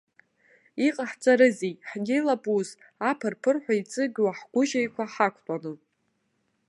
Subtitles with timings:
[0.87, 2.69] Иҟаҳҵарызеи, ҳнеилап ус,
[3.09, 5.73] аԥырԥырҳәа иҵыгьуа ҳгәыжь еиқәа ҳақәтәаны.